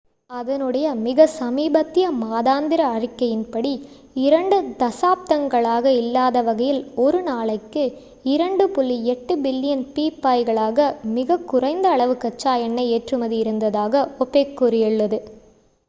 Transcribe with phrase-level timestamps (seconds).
[0.31, 3.73] அதனுடைய மிக சமீபத்திய மாதாந்திர அறிக்கையின்படி
[4.19, 7.83] இரண்டு தசாப்தங்களாக இல்லாதவகையில் ஒரு நாளைக்கு
[8.31, 15.19] 2.8 பில்லியன் பீப்பாய்களாக மிக குறைந்த அளவு கச்சா எண்ணெய் ஏற்றுமதி இருந்ததாக ஒபேக் கூறியது